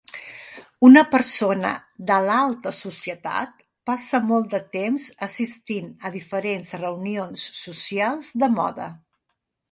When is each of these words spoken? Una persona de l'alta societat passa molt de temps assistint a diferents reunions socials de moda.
Una 0.87 1.01
persona 1.09 1.73
de 2.11 2.15
l'alta 2.27 2.71
societat 2.77 3.61
passa 3.89 4.19
molt 4.29 4.47
de 4.53 4.59
temps 4.75 5.05
assistint 5.27 5.91
a 6.09 6.11
diferents 6.15 6.73
reunions 6.85 7.45
socials 7.59 8.31
de 8.45 8.51
moda. 8.55 8.89